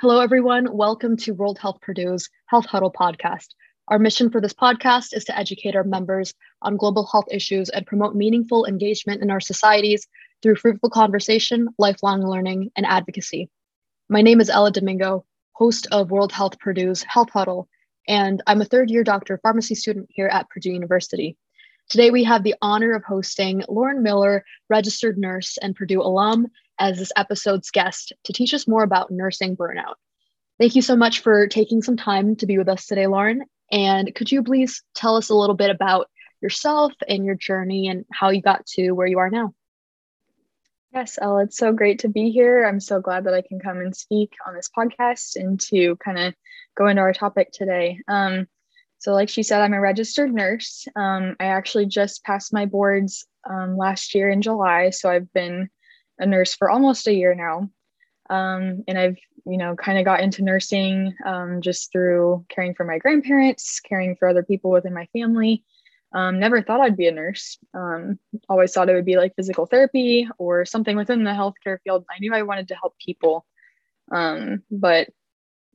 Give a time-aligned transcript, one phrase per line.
[0.00, 0.74] Hello, everyone.
[0.74, 3.48] Welcome to World Health Purdue's Health Huddle podcast.
[3.88, 7.86] Our mission for this podcast is to educate our members on global health issues and
[7.86, 10.08] promote meaningful engagement in our societies
[10.42, 13.50] through fruitful conversation, lifelong learning, and advocacy.
[14.08, 17.68] My name is Ella Domingo, host of World Health Purdue's Health Huddle,
[18.08, 21.36] and I'm a third year doctor of pharmacy student here at Purdue University.
[21.90, 26.46] Today, we have the honor of hosting Lauren Miller, registered nurse and Purdue alum,
[26.80, 29.94] as this episode's guest to teach us more about nursing burnout.
[30.58, 33.44] Thank you so much for taking some time to be with us today, Lauren.
[33.70, 36.08] And could you please tell us a little bit about
[36.42, 39.54] yourself and your journey and how you got to where you are now?
[40.92, 42.66] Yes, Ella, it's so great to be here.
[42.66, 46.18] I'm so glad that I can come and speak on this podcast and to kind
[46.18, 46.34] of
[46.76, 48.00] go into our topic today.
[48.08, 48.48] Um,
[48.98, 50.86] so, like she said, I'm a registered nurse.
[50.96, 54.90] Um, I actually just passed my boards um, last year in July.
[54.90, 55.70] So, I've been
[56.20, 57.70] a nurse for almost a year now.
[58.28, 62.84] Um, and I've, you know, kind of got into nursing um, just through caring for
[62.84, 65.64] my grandparents, caring for other people within my family.
[66.12, 67.58] Um, never thought I'd be a nurse.
[67.74, 72.04] Um, always thought it would be like physical therapy or something within the healthcare field.
[72.10, 73.46] I knew I wanted to help people,
[74.12, 75.08] um, but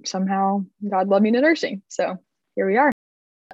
[0.05, 1.81] somehow God led me to nursing.
[1.87, 2.17] So
[2.55, 2.91] here we are.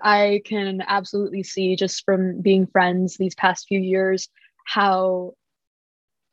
[0.01, 4.29] I can absolutely see just from being friends these past few years
[4.65, 5.33] how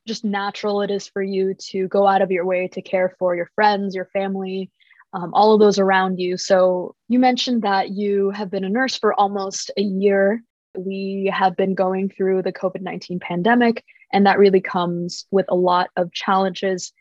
[0.09, 3.37] just natural it is for you to go out of your way to care for
[3.37, 4.71] your friends, your family,
[5.13, 6.37] um, all of those around you.
[6.37, 10.43] So, you mentioned that you have been a nurse for almost a year.
[10.77, 15.55] We have been going through the COVID 19 pandemic, and that really comes with a
[15.55, 16.93] lot of challenges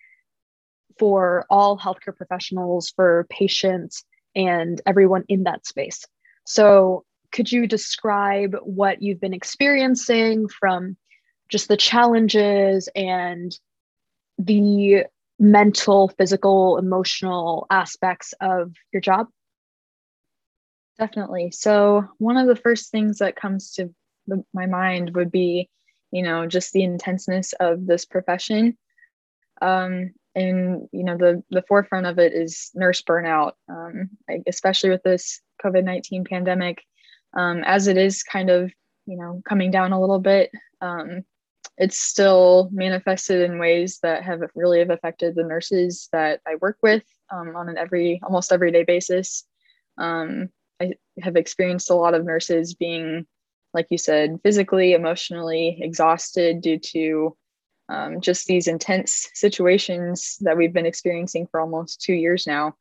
[1.00, 4.04] for all healthcare professionals, for patients,
[4.36, 6.06] and everyone in that space.
[6.46, 10.96] So, could you describe what you've been experiencing from
[11.50, 13.58] just the challenges and
[14.38, 15.06] the
[15.40, 19.28] mental, physical, emotional aspects of your job?
[20.98, 21.52] Definitely.
[21.52, 23.94] So, one of the first things that comes to
[24.54, 25.70] my mind would be,
[26.12, 28.78] you know, just the intenseness of this profession.
[29.62, 34.10] Um, and you know, the the forefront of it is nurse burnout, um,
[34.46, 36.84] especially with this COVID nineteen pandemic,
[37.36, 38.72] um, as it is kind of
[39.06, 40.52] you know coming down a little bit.
[40.80, 41.24] Um,
[41.78, 46.78] it's still manifested in ways that have really have affected the nurses that I work
[46.82, 49.46] with um, on an every almost everyday basis.
[49.98, 50.50] Um,
[50.82, 53.28] I have experienced a lot of nurses being,
[53.74, 57.38] like you said, physically, emotionally exhausted due to
[57.90, 62.76] um, just these intense situations that we've been experiencing for almost two years now.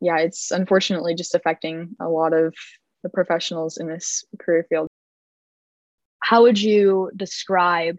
[0.00, 2.54] Yeah, it's unfortunately just affecting a lot of
[3.02, 4.88] the professionals in this career field.
[6.20, 7.98] How would you describe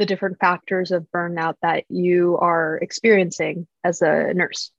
[0.00, 4.72] the different factors of burnout that you are experiencing as a nurse?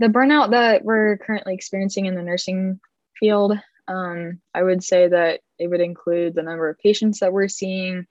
[0.00, 2.80] The burnout that we're currently experiencing in the nursing
[3.20, 3.52] field,
[3.86, 8.06] um, I would say that it would include the number of patients that we're seeing,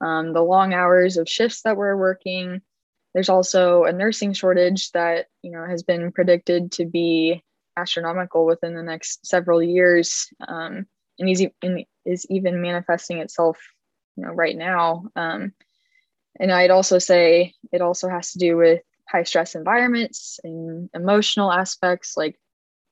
[0.00, 2.62] um, the long hours of shifts that we're working.
[3.12, 7.44] There's also a nursing shortage that you know has been predicted to be
[7.76, 10.86] astronomical within the next several years, um,
[11.18, 11.46] and is,
[12.06, 13.58] is even manifesting itself
[14.20, 15.52] you know right now um,
[16.38, 21.50] and i'd also say it also has to do with high stress environments and emotional
[21.50, 22.38] aspects like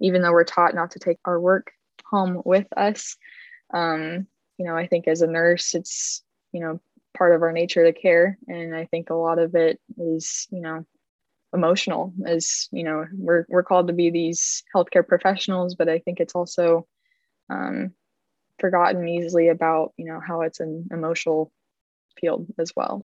[0.01, 1.71] even though we're taught not to take our work
[2.07, 3.17] home with us
[3.75, 6.23] um, you know i think as a nurse it's
[6.53, 6.81] you know
[7.17, 8.39] part of our nature to care.
[8.47, 10.87] And i think a lot of it is you know
[11.55, 16.21] emotional as you know we're, we're called to be these healthcare professionals but i think
[16.21, 16.87] it's also
[17.49, 17.95] um,
[18.59, 21.53] forgotten easily about you know how it's an emotional
[22.21, 23.05] field as well.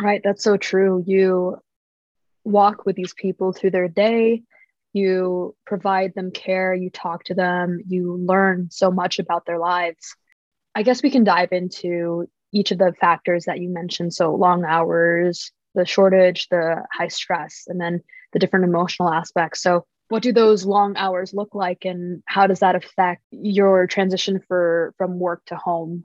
[0.00, 1.04] Right that's so true.
[1.06, 1.58] You
[2.44, 4.42] walk with these people through their day.
[4.92, 6.74] You provide them care.
[6.74, 7.80] You talk to them.
[7.86, 10.16] You learn so much about their lives.
[10.74, 14.14] I guess we can dive into each of the factors that you mentioned.
[14.14, 18.00] So long hours the shortage the high stress and then
[18.32, 19.62] the different emotional aspects.
[19.62, 24.40] So what do those long hours look like and how does that affect your transition
[24.48, 26.02] for from work to home?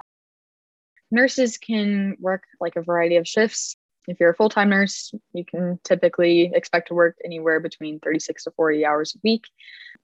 [1.10, 3.76] Nurses can work like a variety of shifts.
[4.08, 8.52] If you're a full-time nurse you can typically expect to work anywhere between 36 to
[8.52, 9.46] 40 hours a week.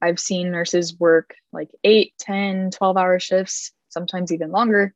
[0.01, 4.95] I've seen nurses work like 8 10 12 hour shifts sometimes even longer.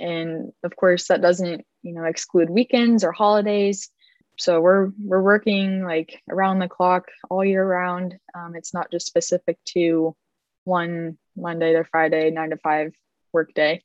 [0.00, 3.88] And of course that doesn't you know exclude weekends or holidays
[4.38, 8.16] so we're we're working like around the clock all year round.
[8.34, 10.16] Um, it's not just specific to
[10.64, 12.92] one monday to friday nine to five
[13.32, 13.82] work day.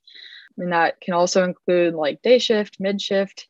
[0.56, 3.48] And that can also include like day shift mid shift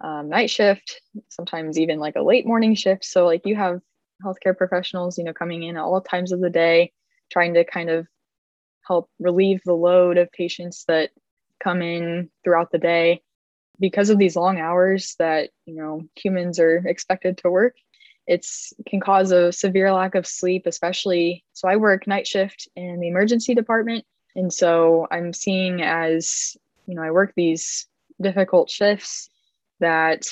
[0.00, 3.04] um, night shift, sometimes even like a late morning shift.
[3.04, 3.80] So like you have
[4.24, 6.92] healthcare professionals, you know, coming in at all times of the day,
[7.32, 8.06] trying to kind of
[8.86, 11.10] help relieve the load of patients that
[11.62, 13.22] come in throughout the day
[13.80, 17.74] because of these long hours that you know humans are expected to work
[18.26, 23.00] it's can cause a severe lack of sleep especially so i work night shift in
[23.00, 24.04] the emergency department
[24.36, 27.86] and so i'm seeing as you know i work these
[28.20, 29.30] difficult shifts
[29.80, 30.26] that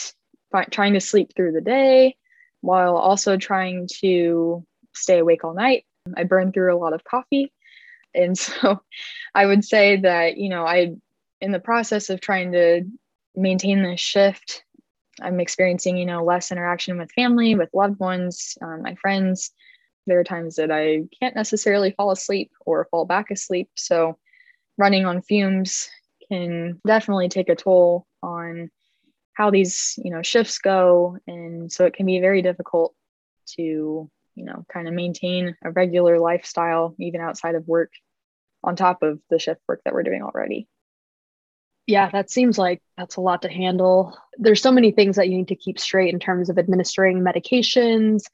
[0.70, 2.16] trying to sleep through the day
[2.60, 4.64] while also trying to
[4.94, 5.84] stay awake all night.
[6.16, 7.52] I burn through a lot of coffee
[8.14, 8.80] and so
[9.34, 10.94] i would say that you know i
[11.40, 12.82] in the process of trying to
[13.36, 14.64] maintain this shift.
[15.20, 19.50] I'm experiencing you know less interaction with family with loved ones um, my friends.
[20.06, 23.68] There are times that i can't necessarily fall asleep or fall back asleep.
[23.74, 24.18] So
[24.78, 25.88] running on fumes
[26.28, 28.70] can definitely take a toll on
[29.34, 31.18] how these you know shifts go.
[31.26, 32.94] And so it can be very difficult
[33.56, 37.92] to you know kind of maintain a regular lifestyle even outside of work
[38.62, 40.68] on top of the shift work that we're doing already
[41.86, 44.18] yeah, that seems like that's a lot to handle.
[44.38, 48.24] There's so many things that you need to keep straight in terms of administering medications,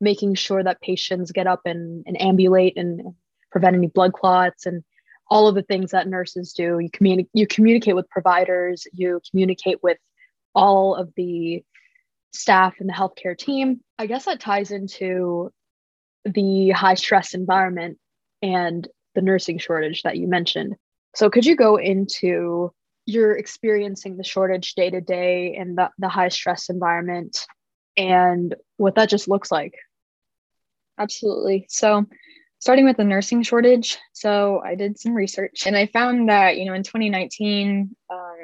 [0.00, 3.14] making sure that patients get up and, and ambulate and
[3.52, 4.82] prevent any blood clots and
[5.28, 6.78] all of the things that nurses do.
[6.80, 9.98] You communicate you communicate with providers, you communicate with
[10.54, 11.64] all of the
[12.32, 13.80] staff and the healthcare team.
[13.98, 15.50] I guess that ties into
[16.24, 17.98] the high stress environment
[18.42, 20.74] and the nursing shortage that you mentioned.
[21.14, 22.72] So could you go into
[23.06, 27.46] you're experiencing the shortage day to day in the, the high stress environment
[27.96, 29.74] and what that just looks like.
[30.98, 31.66] Absolutely.
[31.68, 32.04] So,
[32.58, 36.64] starting with the nursing shortage, so I did some research and I found that, you
[36.64, 38.36] know, in 2019, um,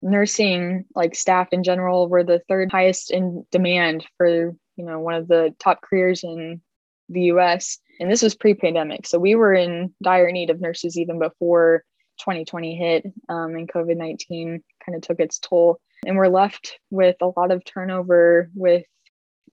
[0.00, 5.14] nursing, like staff in general, were the third highest in demand for, you know, one
[5.14, 6.60] of the top careers in
[7.08, 7.78] the US.
[7.98, 9.06] And this was pre pandemic.
[9.06, 11.84] So, we were in dire need of nurses even before
[12.18, 15.80] 2020 hit um, and COVID 19 kind of took its toll.
[16.06, 18.84] And we're left with a lot of turnover with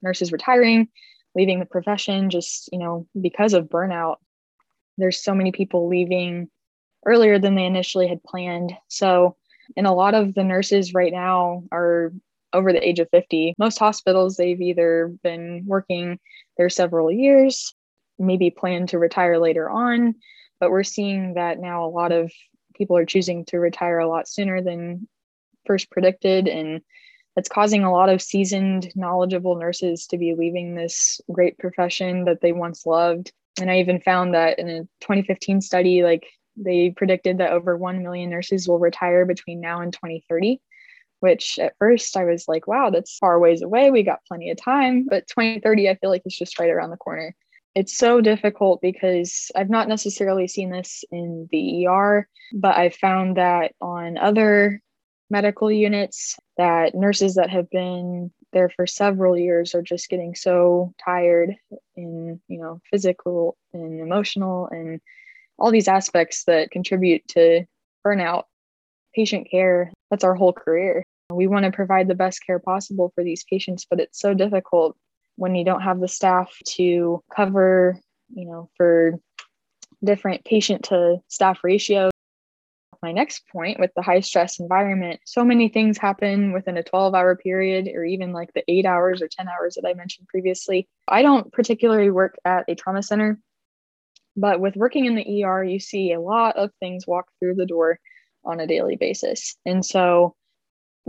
[0.02, 0.88] nurses retiring,
[1.36, 4.18] leaving the profession just, you know, because of burnout.
[4.98, 6.50] There's so many people leaving
[7.06, 8.74] earlier than they initially had planned.
[8.88, 9.36] So,
[9.78, 12.12] and a lot of the nurses right now are
[12.52, 13.56] over the age of 50.
[13.58, 16.20] Most hospitals, they've either been working
[16.58, 17.74] there several years,
[18.18, 20.16] maybe plan to retire later on,
[20.60, 22.32] but we're seeing that now a lot of
[22.76, 25.08] people are choosing to retire a lot sooner than
[25.66, 26.82] first predicted and
[27.36, 32.42] that's causing a lot of seasoned knowledgeable nurses to be leaving this great profession that
[32.42, 33.32] they once loved.
[33.60, 36.26] And i even found that in a 2015 study like
[36.56, 40.62] they predicted that over 1 million nurses will retire between now and 2030
[41.22, 43.92] which at first i was like wow that's far ways away.
[43.92, 45.06] We got plenty of time.
[45.10, 47.36] But 2030 i feel like it's just right around the corner
[47.76, 53.38] it's so difficult because I've not necessarily seen this in the ER, but I've found
[53.38, 54.82] that on other
[55.30, 60.94] medical units that nurses that have been there for several years are just getting so
[61.04, 61.56] tired
[61.96, 65.00] in, you know, physical and emotional and
[65.60, 67.64] all these aspects that contribute to
[68.06, 68.44] burnout.
[69.14, 71.04] Patient care, that's our whole career.
[71.32, 74.98] We want to provide the best care possible for these patients, but it's so difficult
[75.40, 77.98] when you don't have the staff to cover,
[78.36, 79.18] you know, for
[80.04, 82.12] different patient to staff ratios.
[83.02, 87.16] My next point with the high stress environment, so many things happen within a 12
[87.16, 90.90] hour period or even like the eight hours or 10 hours that I mentioned previously.
[91.08, 93.40] I don't particularly work at a trauma center,
[94.36, 97.66] but with working in the ER, you see a lot of things walk through the
[97.66, 97.98] door
[98.44, 99.56] on a daily basis.
[99.66, 100.36] And so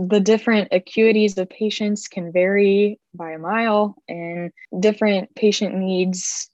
[0.07, 6.49] the different acuities of patients can vary by a mile, and different patient needs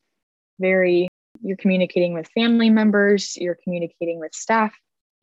[0.60, 1.08] vary.
[1.42, 4.74] You're communicating with family members, you're communicating with staff,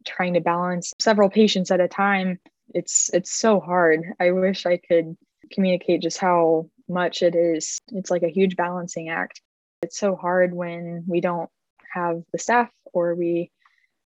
[0.06, 2.38] trying to balance several patients at a time.
[2.72, 4.02] It's it's so hard.
[4.20, 5.16] I wish I could
[5.52, 7.78] communicate just how much it is.
[7.92, 9.40] It's like a huge balancing act.
[9.82, 11.50] It's so hard when we don't
[11.92, 13.50] have the staff or we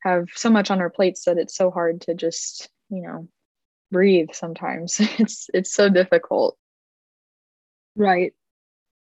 [0.01, 3.27] have so much on our plates that it's so hard to just, you know,
[3.91, 4.99] breathe sometimes.
[5.19, 6.57] It's it's so difficult.
[7.95, 8.33] Right.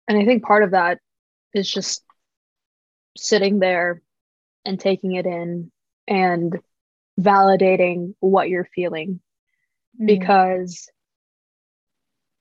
[0.07, 0.99] And I think part of that
[1.53, 2.03] is just
[3.17, 4.01] sitting there
[4.65, 5.71] and taking it in
[6.07, 6.59] and
[7.19, 9.19] validating what you're feeling
[9.99, 10.07] mm.
[10.07, 10.89] because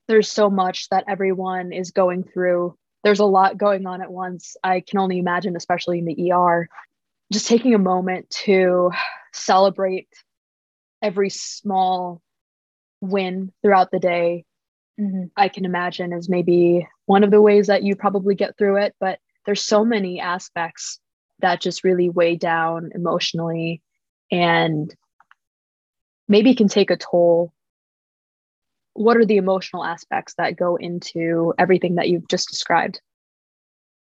[0.08, 2.76] there's so much that everyone is going through.
[3.04, 4.56] There's a lot going on at once.
[4.62, 6.68] I can only imagine, especially in the ER,
[7.32, 8.90] just taking a moment to
[9.32, 10.08] celebrate
[11.02, 12.22] every small
[13.10, 14.44] win throughout the day
[15.00, 15.24] Mm-hmm.
[15.36, 18.94] I can imagine is maybe one of the ways that you probably get through it.
[19.00, 21.00] But there's so many aspects
[21.40, 23.82] that just really weigh down emotionally
[24.30, 24.94] and
[26.28, 27.52] maybe can take a toll.
[28.94, 33.00] What are the emotional aspects that go into everything that you've just described?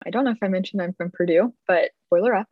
[0.07, 2.47] I don't know if I mentioned I'm from Purdue, but boiler up.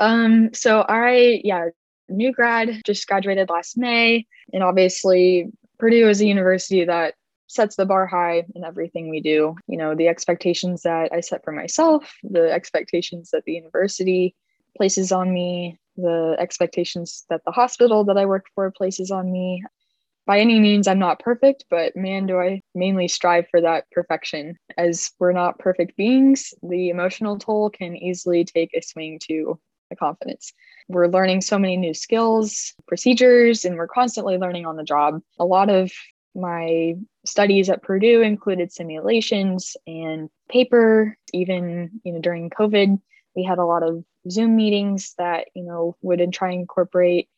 [0.00, 1.66] Um, so I, yeah,
[2.08, 4.26] new grad, just graduated last May.
[4.52, 7.14] And obviously, Purdue is a university that
[7.46, 9.56] sets the bar high in everything we do.
[9.66, 14.36] You know, the expectations that I set for myself, the expectations that the university
[14.76, 19.64] places on me, the expectations that the hospital that I work for places on me.
[20.26, 24.56] By any means, I'm not perfect, but man, do I mainly strive for that perfection.
[24.76, 29.58] As we're not perfect beings, the emotional toll can easily take a swing to
[29.90, 30.52] the confidence.
[30.88, 35.20] We're learning so many new skills, procedures, and we're constantly learning on the job.
[35.38, 35.92] A lot of
[36.34, 36.94] my
[37.26, 41.16] studies at Purdue included simulations and paper.
[41.32, 43.00] Even you know during COVID,
[43.36, 47.28] we had a lot of Zoom meetings that you know would try and incorporate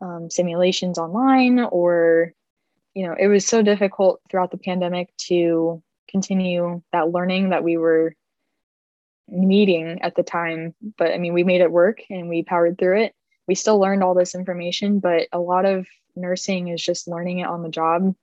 [0.00, 2.32] um, simulations online, or
[2.94, 7.76] you know it was so difficult throughout the pandemic to continue that learning that we
[7.76, 8.14] were
[9.28, 10.74] needing at the time.
[10.98, 13.14] But I mean, we made it work and we powered through it.
[13.48, 17.46] We still learned all this information, but a lot of nursing is just learning it
[17.46, 18.14] on the job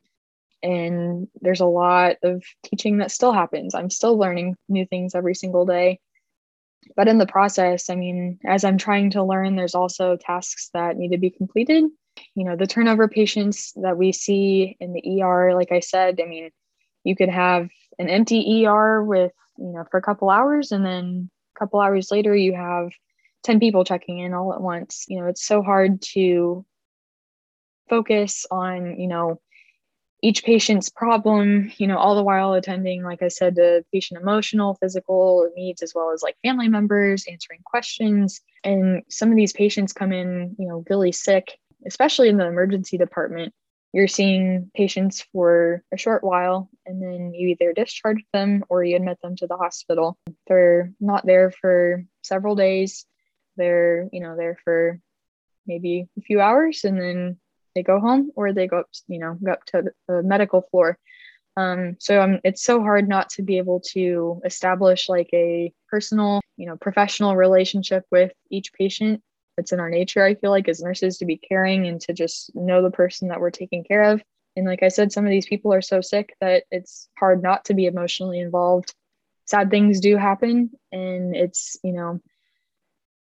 [0.64, 5.36] and there's a lot of teaching that still happens i'm still learning new things every
[5.36, 6.00] single day
[6.96, 10.98] but in the process i mean as i'm trying to learn there's also tasks that
[10.98, 11.84] need to be completed
[12.36, 16.26] you know the turnover patients that we see in the er like i said i
[16.26, 16.50] mean
[17.04, 17.70] you could have
[18.00, 22.12] an empty er with you know for a couple hours and then a couple hours
[22.12, 22.92] later you have
[23.44, 26.66] 10 people checking in all at once you know it's so hard to
[27.90, 29.40] focus on you know
[30.24, 34.76] each patient's problem, you know, all the while attending, like I said, the patient emotional,
[34.76, 38.40] physical needs, as well as like family members, answering questions.
[38.64, 42.98] And some of these patients come in, you know, really sick, especially in the emergency
[42.98, 43.54] department.
[43.94, 48.96] You're seeing patients for a short while and then you either discharge them or you
[48.96, 50.18] admit them to the hospital.
[50.48, 53.06] They're not there for several days.
[53.56, 55.00] They're, you know, there for
[55.68, 57.38] maybe a few hours and then
[57.76, 60.98] they go home or they go up, you know, go up to the medical floor.
[61.56, 66.42] Um, so um, it's so hard not to be able to establish like a personal,
[66.58, 69.22] you know, professional relationship with each patient.
[69.58, 72.56] It's in our nature, I feel like, as nurses to be caring and to just
[72.56, 74.24] know the person that we're taking care of.
[74.56, 77.66] And like I said, some of these people are so sick that it's hard not
[77.66, 78.94] to be emotionally involved.
[79.46, 82.22] Sad things do happen, and it's, you know,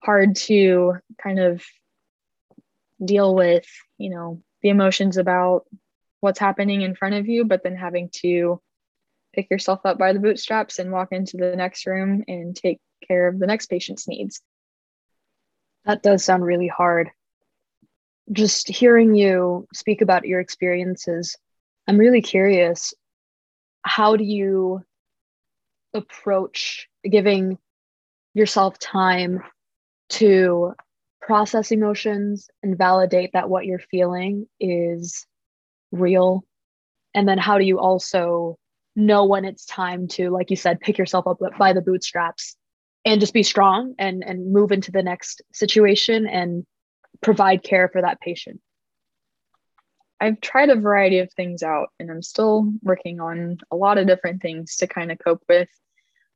[0.04, 1.64] hard to kind of
[3.04, 3.68] deal with,
[3.98, 5.66] you know, the emotions about
[6.20, 8.60] what's happening in front of you, but then having to
[9.34, 13.28] pick yourself up by the bootstraps and walk into the next room and take care
[13.28, 14.42] of the next patient's needs.
[15.88, 17.12] That does sound really hard.
[18.34, 21.38] Just hearing you speak about your experiences,
[21.88, 22.94] I'm really curious.
[23.84, 24.84] How do you
[25.94, 27.58] approach giving
[28.34, 29.42] yourself time
[30.10, 30.74] to
[31.22, 35.26] process emotions and validate that what you're feeling is
[35.92, 36.44] real
[37.14, 38.58] and then how do you also
[38.96, 42.56] know when it's time to like you said pick yourself up by the bootstraps
[43.08, 46.66] and just be strong and and move into the next situation and
[47.22, 48.62] provide care for that patient
[50.22, 54.08] i've tried a variety of things out and i'm still working on a lot of
[54.08, 55.70] different things to kind of cope with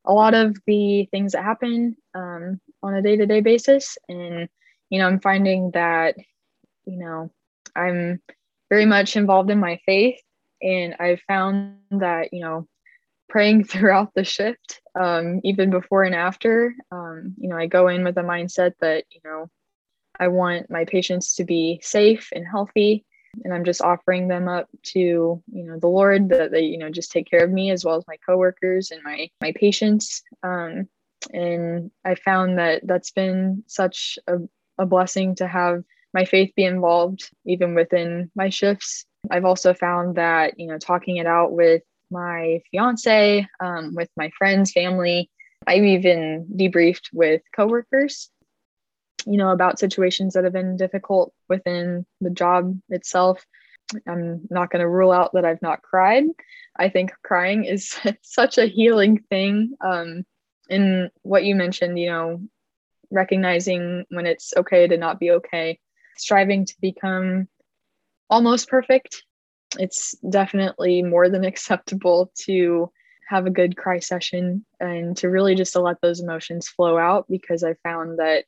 [0.06, 4.50] a lot of the things that happen um, on a day-to-day basis and
[4.92, 6.16] you know, I'm finding that,
[6.86, 7.32] you know,
[7.76, 8.22] I'm
[8.70, 10.20] very much involved in my faith.
[10.62, 12.68] And I've found that, you know,
[13.32, 18.04] praying throughout the shift, um, even before and after, um, you know, I go in
[18.04, 19.50] with a mindset that, you know,
[20.20, 23.06] I want my patients to be safe and healthy.
[23.46, 26.90] And I'm just offering them up to, you know, the Lord that they, you know,
[26.90, 30.22] just take care of me as well as my coworkers and my my patients.
[30.44, 30.90] Um,
[31.32, 34.40] and I found that that's been such a
[34.78, 35.84] a blessing to have
[36.14, 39.06] my faith be involved even within my shifts.
[39.30, 44.32] I've also found that, you know, talking it out with my fiance, um, with my
[44.38, 45.30] friends, family,
[45.66, 48.30] I've even debriefed with coworkers,
[49.26, 53.46] you know, about situations that have been difficult within the job itself.
[54.08, 56.24] I'm not going to rule out that I've not cried.
[56.78, 59.76] I think crying is such a healing thing.
[59.82, 60.26] Um,
[60.70, 62.42] and what you mentioned, you know,
[63.12, 65.80] recognizing when it's okay to not be okay,
[66.18, 67.48] striving to become
[68.30, 69.24] almost perfect
[69.80, 72.92] it's definitely more than acceptable to
[73.28, 77.26] have a good cry session and to really just to let those emotions flow out
[77.30, 78.44] because I found that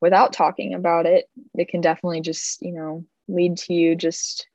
[0.00, 4.48] without talking about it, it can definitely just, you know, lead to you just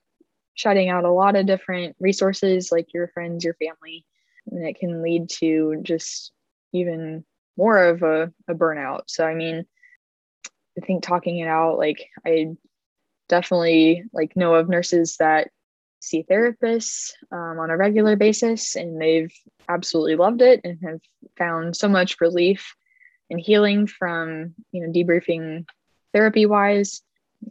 [0.56, 4.06] shutting out a lot of different resources like your friends, your family,
[4.50, 6.32] and it can lead to just
[6.72, 7.24] even
[7.56, 9.04] more of a, a burnout.
[9.08, 9.66] So, I mean,
[10.78, 12.56] I think talking it out, like, I
[13.30, 15.50] definitely like know of nurses that
[16.04, 19.34] see therapists um, on a regular basis and they've
[19.70, 21.00] absolutely loved it and have
[21.38, 22.76] found so much relief
[23.30, 25.66] and healing from you know debriefing
[26.12, 27.02] therapy wise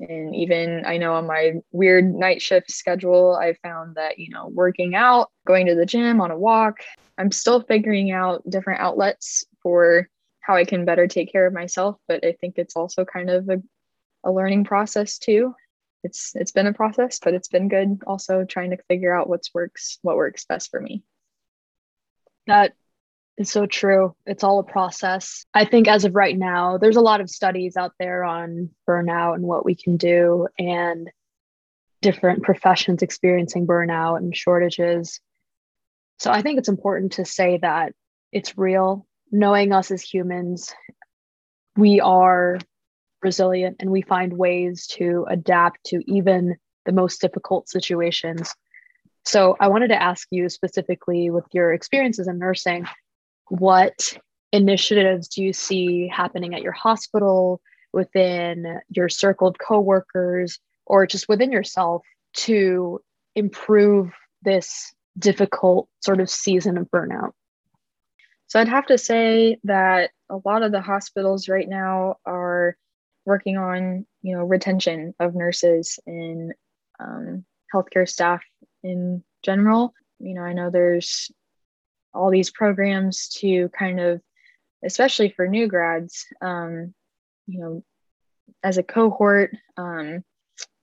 [0.00, 4.49] and even i know on my weird night shift schedule i found that you know
[4.49, 6.76] working out going to the gym on a walk
[7.16, 10.09] i'm still figuring out different outlets for
[10.40, 13.49] how i can better take care of myself but i think it's also kind of
[13.49, 13.62] a,
[14.25, 15.54] a learning process too
[16.02, 19.52] it's it's been a process, but it's been good also trying to figure out what's
[19.54, 21.02] works what works best for me.
[22.47, 22.75] That
[23.37, 24.14] is so true.
[24.26, 25.47] It's all a process.
[25.54, 29.35] I think as of right now, there's a lot of studies out there on burnout
[29.35, 31.11] and what we can do and
[32.00, 35.21] different professions experiencing burnout and shortages.
[36.18, 37.94] So I think it's important to say that
[38.32, 39.06] it's real.
[39.30, 40.75] Knowing us as humans,
[41.76, 42.59] we are
[43.22, 48.54] resilient and we find ways to adapt to even the most difficult situations.
[49.24, 52.86] So, I wanted to ask you specifically with your experiences in nursing,
[53.48, 54.18] what
[54.52, 57.60] initiatives do you see happening at your hospital,
[57.92, 62.02] within your circle of coworkers, or just within yourself
[62.34, 63.00] to
[63.36, 64.10] improve
[64.42, 67.32] this difficult sort of season of burnout?
[68.48, 72.76] So, I'd have to say that a lot of the hospitals right now are
[73.24, 76.52] working on you know retention of nurses and
[77.00, 78.42] um, healthcare staff
[78.82, 79.94] in general.
[80.18, 81.30] You know i know there's
[82.14, 84.20] all these programs to kind of
[84.84, 86.94] especially for new grads um,
[87.46, 87.85] you know
[88.62, 90.22] as a cohort um,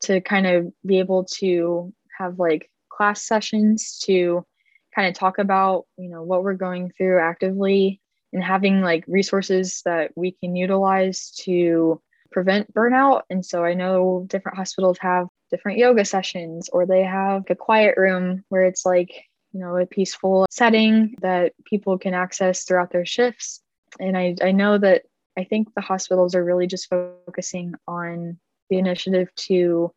[0.02, 4.46] to kind of be able to have like class sessions to
[4.94, 8.02] kind of talk about you know what we're going through actively
[8.34, 13.24] and having like resources that we can utilize to prevent burnout.
[13.30, 17.96] And so I know different hospitals have different yoga sessions or they have a quiet
[17.98, 19.12] room where it's like,
[19.52, 23.62] you know, a peaceful setting that people can access throughout their shifts.
[24.00, 25.04] And I, I know that
[25.38, 28.38] I think the hospitals are really just focusing on
[28.70, 29.92] the initiative to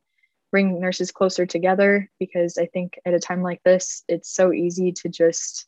[0.50, 4.92] bring nurses closer together because I think at a time like this, it's so easy
[4.92, 5.66] to just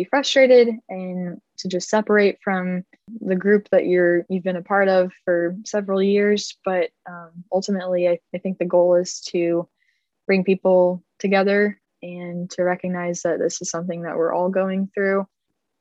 [0.00, 2.84] be frustrated and to just separate from
[3.20, 6.56] the group that you're you've been a part of for several years.
[6.64, 9.68] But um, ultimately I, I think the goal is to
[10.26, 15.26] bring people together and to recognize that this is something that we're all going through.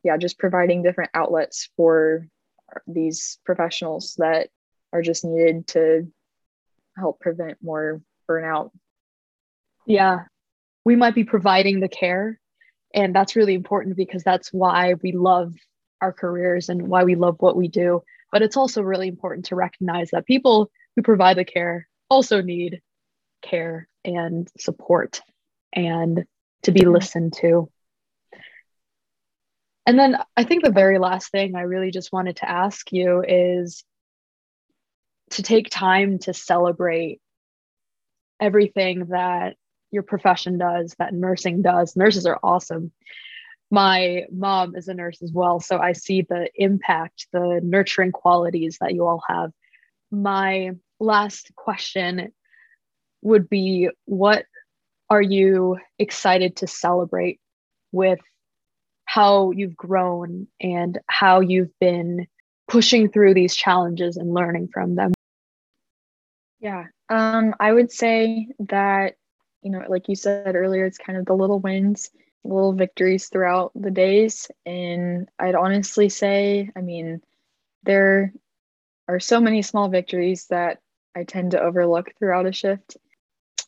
[0.03, 2.27] Yeah just providing different outlets for
[2.88, 4.49] these professionals that
[4.91, 6.12] are just needed to
[6.97, 8.71] help prevent more burnout.
[9.86, 10.25] Yeah.
[10.84, 12.38] We might be providing the care
[12.93, 15.54] and that's really important because that's why we love
[16.02, 18.02] our careers and why we love what we do.
[18.32, 22.82] But it's also really important to recognize that people who provide the care also need
[23.41, 25.21] care and support
[25.73, 26.25] and
[26.63, 27.69] to be listened to.
[29.86, 33.23] And then i think the very last thing i really just wanted to ask you
[33.28, 33.84] is
[35.32, 37.19] to take time to celebrate
[38.39, 39.56] everything that
[39.91, 41.95] your profession does, that nursing does.
[41.95, 42.91] Nurses are awesome.
[43.71, 45.60] My mom is a nurse as well.
[45.60, 49.52] So I see the impact, the nurturing qualities that you all have.
[50.12, 52.32] My last question
[53.21, 54.45] would be what
[55.10, 57.39] are you excited to celebrate
[57.91, 58.19] with
[59.06, 62.28] how you've grown and how you've been
[62.67, 65.13] pushing through these challenges and learning from them?
[66.60, 69.15] Yeah, um, I would say that
[69.62, 72.10] you know, like you said earlier, it's kind of the little wins,
[72.43, 74.50] little victories throughout the days.
[74.65, 77.22] And I'd honestly say, I mean,
[77.84, 78.34] there
[79.08, 80.80] are so many small victories that
[81.15, 82.98] I tend to overlook throughout a shift.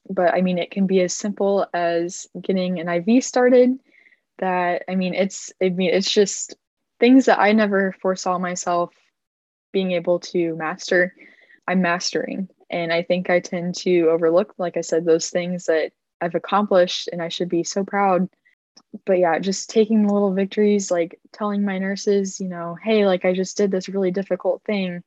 [0.09, 3.79] But I mean, it can be as simple as getting an IV started.
[4.39, 6.55] That I mean, it's I mean, it's just
[6.99, 8.93] things that I never foresaw myself
[9.71, 11.13] being able to master.
[11.67, 15.91] I'm mastering and I think I tend to overlook, like I said, those things that
[16.21, 18.29] I've accomplished and I should be so proud.
[19.05, 23.25] But yeah, just taking the little victories, like telling my nurses, you know, hey, like
[23.25, 25.03] I just did this really difficult thing.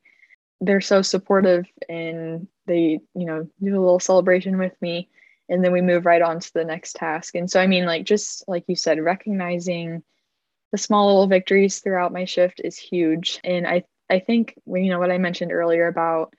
[0.61, 5.09] They're so supportive and they, you know, do a little celebration with me.
[5.49, 7.35] and then we move right on to the next task.
[7.35, 10.03] And so, I mean, like, just like you said, recognizing
[10.71, 13.39] the small little victories throughout my shift is huge.
[13.43, 16.33] And I, I think, you know, what I mentioned earlier about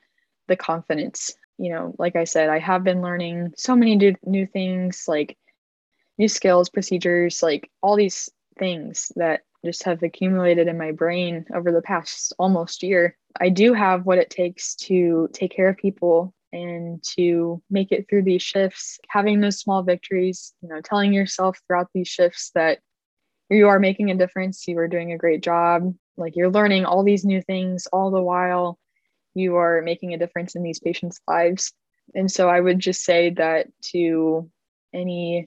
[0.49, 4.47] the confidence, you know, like I said, I have been learning so many new, new
[4.47, 5.37] things, like
[6.19, 11.73] new skills, procedures, like all these things that just have accumulated in my brain over
[11.73, 13.17] the past almost year.
[13.41, 18.09] I do have what it takes to take care of people and to make it
[18.09, 22.79] through these shifts, having those small victories, you know, telling yourself throughout these shifts that
[23.51, 27.03] you are making a difference, you are doing a great job, like you're learning all
[27.03, 28.79] these new things all the while
[29.37, 31.73] you are making a difference in these patients' lives.
[32.15, 34.51] And so I would just say that to
[34.95, 35.47] any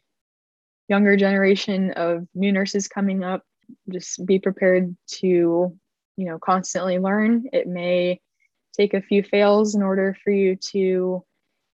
[0.87, 3.43] younger generation of new nurses coming up,
[3.91, 7.45] just be prepared to, you know, constantly learn.
[7.53, 8.19] It may
[8.75, 11.23] take a few fails in order for you to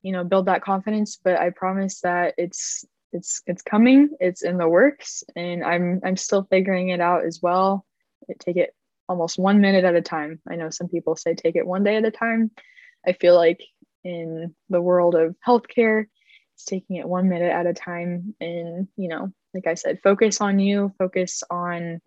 [0.05, 4.57] you know build that confidence but i promise that it's it's it's coming it's in
[4.57, 7.85] the works and i'm i'm still figuring it out as well
[8.39, 8.73] take it
[9.07, 10.39] almost one minute at a time.
[10.49, 12.51] I know some people say take it one day at a time.
[13.05, 13.63] I feel like
[14.03, 16.05] in the world of healthcare
[16.55, 18.35] it's taking it one minute at a time.
[18.39, 22.01] And you know like i said focus on you focus on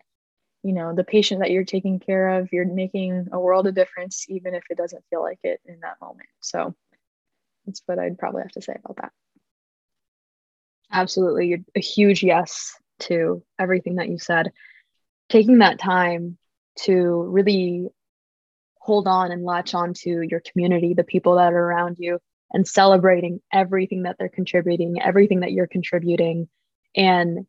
[0.63, 2.49] you know the patient that you're taking care of.
[2.51, 5.97] You're making a world of difference even if it doesn't feel like it in that
[6.01, 6.29] moment.
[6.41, 6.75] So
[7.65, 9.11] that's what i'd probably have to say about that.
[10.91, 11.63] Absolutely.
[11.75, 14.51] A huge yes to everything that you said.
[15.29, 16.37] Taking that time
[16.83, 17.87] to really
[18.79, 22.19] hold on and latch on to your community the people that are around you
[22.51, 26.47] and celebrating everything that they're contributing everything that you're contributing
[26.95, 27.45] and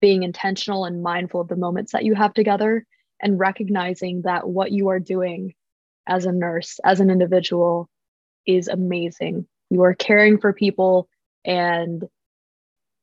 [0.00, 2.86] being intentional and mindful of the moments that you have together
[3.22, 5.54] and recognizing that what you are doing
[6.06, 7.88] as a nurse, as an individual,
[8.46, 9.46] is amazing.
[9.70, 11.08] You are caring for people,
[11.44, 12.04] and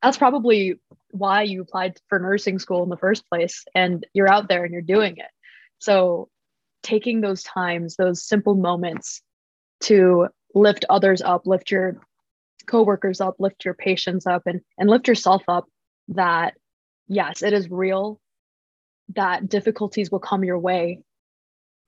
[0.03, 0.75] that's probably
[1.09, 3.65] why you applied for nursing school in the first place.
[3.73, 5.31] And you're out there and you're doing it.
[5.81, 6.29] So,
[6.83, 9.21] taking those times, those simple moments
[9.81, 11.97] to lift others up, lift your
[12.67, 15.65] coworkers up, lift your patients up, and, and lift yourself up
[16.09, 16.53] that
[17.07, 18.21] yes, it is real
[19.15, 20.99] that difficulties will come your way,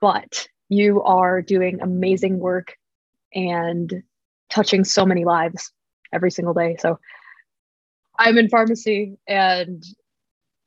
[0.01, 2.75] but you are doing amazing work
[3.33, 4.01] and
[4.49, 5.71] touching so many lives
[6.11, 6.77] every single day.
[6.79, 6.99] So
[8.17, 9.83] I'm in pharmacy and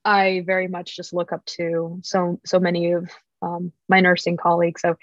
[0.06, 3.10] I very much just look up to so so many of
[3.42, 4.80] um, my nursing colleagues.
[4.80, 4.96] So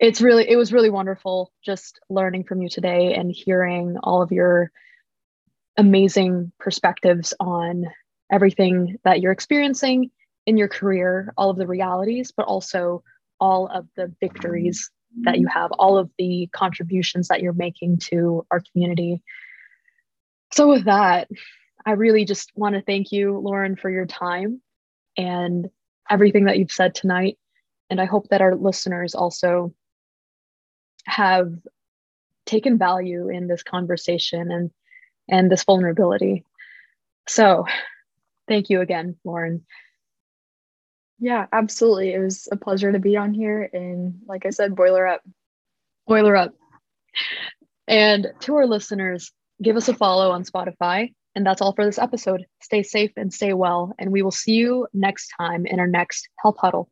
[0.00, 4.32] it's really it was really wonderful just learning from you today and hearing all of
[4.32, 4.72] your
[5.76, 7.84] amazing perspectives on
[8.30, 10.10] everything that you're experiencing
[10.46, 13.04] in your career, all of the realities, but also
[13.40, 14.90] all of the victories
[15.22, 19.22] that you have, all of the contributions that you're making to our community.
[20.52, 21.28] So, with that,
[21.88, 24.60] I really just want to thank you, Lauren, for your time
[25.16, 25.70] and
[26.10, 27.38] everything that you've said tonight.
[27.88, 29.72] And I hope that our listeners also
[31.06, 31.50] have
[32.44, 34.70] taken value in this conversation and
[35.30, 36.44] and this vulnerability.
[37.26, 37.64] So,
[38.48, 39.64] thank you again, Lauren.
[41.18, 42.12] Yeah, absolutely.
[42.12, 43.66] It was a pleasure to be on here.
[43.72, 45.22] And like I said, boiler up.
[46.06, 46.52] Boiler up.
[47.86, 51.14] And to our listeners, give us a follow on Spotify.
[51.38, 52.46] And that's all for this episode.
[52.60, 53.94] Stay safe and stay well.
[54.00, 56.90] And we will see you next time in our next Health Huddle.